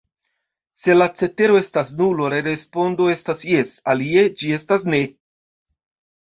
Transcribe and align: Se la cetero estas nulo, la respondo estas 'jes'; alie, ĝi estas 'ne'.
Se 0.83 0.93
la 0.95 1.07
cetero 1.19 1.59
estas 1.63 1.91
nulo, 1.99 2.29
la 2.35 2.39
respondo 2.47 3.11
estas 3.17 3.45
'jes'; 3.51 3.75
alie, 3.95 4.25
ĝi 4.41 4.51
estas 4.57 4.89
'ne'. 4.89 5.05